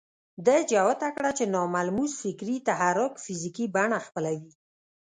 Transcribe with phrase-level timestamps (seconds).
[0.45, 4.51] ده جوته کړه چې ناملموس فکري تحرک فزيکي بڼه خپلوي.